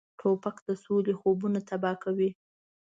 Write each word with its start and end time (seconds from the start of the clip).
توپک 0.19 0.57
د 0.67 0.69
سولې 0.83 1.13
خوبونه 1.19 1.59
تباه 1.69 1.95
کوي. 2.03 2.29